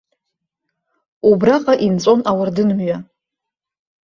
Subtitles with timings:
[1.29, 2.97] Убраҟа инҵәон ауардынмҩа.